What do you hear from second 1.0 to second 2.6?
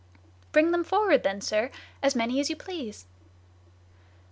then, sir, as many as you